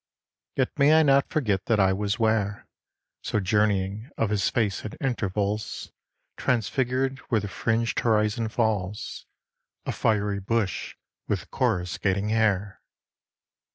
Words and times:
Yet 0.55 0.71
may 0.79 0.95
I 0.99 1.03
not 1.03 1.29
forget 1.29 1.65
that 1.67 1.79
I 1.79 1.93
was 1.93 2.17
'ware, 2.17 2.65
So 3.21 3.39
journeying, 3.39 4.09
of 4.17 4.31
his 4.31 4.49
face 4.49 4.83
at 4.83 4.99
intervals 4.99 5.91
Transfigured 6.37 7.19
where 7.29 7.39
the 7.39 7.47
fringed 7.47 7.99
horizon 7.99 8.49
falls,— 8.49 9.27
A 9.85 9.91
fiery 9.91 10.39
bush 10.39 10.95
with 11.27 11.51
coruscating 11.51 12.29
hair. 12.29 12.81